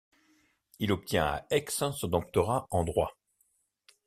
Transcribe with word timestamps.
Il 0.79 0.91
obtient 0.91 1.25
à 1.27 1.45
Aix 1.51 1.65
son 1.69 2.07
doctorat 2.07 2.65
en 2.71 2.83
droit. 2.83 3.15